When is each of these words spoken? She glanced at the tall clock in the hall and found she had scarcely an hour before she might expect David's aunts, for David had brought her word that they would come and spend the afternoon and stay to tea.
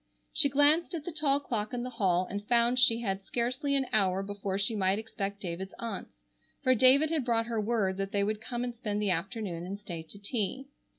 She 0.33 0.49
glanced 0.49 0.95
at 0.95 1.05
the 1.05 1.11
tall 1.11 1.39
clock 1.39 1.75
in 1.75 1.83
the 1.83 1.91
hall 1.91 2.25
and 2.27 2.47
found 2.47 2.79
she 2.79 3.01
had 3.01 3.23
scarcely 3.23 3.75
an 3.75 3.85
hour 3.93 4.23
before 4.23 4.57
she 4.57 4.75
might 4.75 4.97
expect 4.97 5.39
David's 5.41 5.75
aunts, 5.77 6.23
for 6.63 6.73
David 6.73 7.11
had 7.11 7.23
brought 7.23 7.45
her 7.45 7.61
word 7.61 7.97
that 7.97 8.11
they 8.11 8.23
would 8.23 8.41
come 8.41 8.63
and 8.63 8.73
spend 8.73 8.99
the 8.99 9.11
afternoon 9.11 9.63
and 9.63 9.79
stay 9.79 10.01
to 10.01 10.17
tea. 10.17 10.69